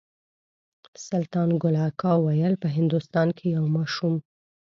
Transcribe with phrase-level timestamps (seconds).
[1.07, 4.15] سلطان ګل اکا ویل په هندوستان کې یو ماشوم.